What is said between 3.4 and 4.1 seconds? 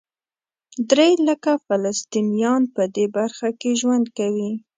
کې ژوند